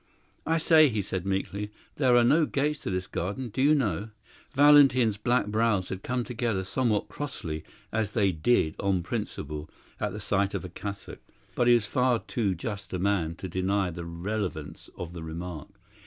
[0.47, 4.09] "I say," he said meekly, "there are no gates to this garden, do you know."
[4.51, 9.69] Valentin's black brows had come together somewhat crossly, as they did on principle
[9.99, 11.19] at the sight of the cassock.
[11.53, 15.67] But he was far too just a man to deny the relevance of the remark.